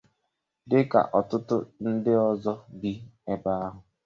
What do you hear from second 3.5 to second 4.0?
ahụ